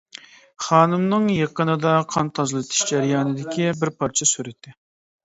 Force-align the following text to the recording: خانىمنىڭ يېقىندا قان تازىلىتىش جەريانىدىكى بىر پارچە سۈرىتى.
خانىمنىڭ 0.67 1.27
يېقىندا 1.33 1.91
قان 2.13 2.31
تازىلىتىش 2.39 2.79
جەريانىدىكى 2.93 3.69
بىر 3.83 3.93
پارچە 4.01 4.29
سۈرىتى. 4.31 4.75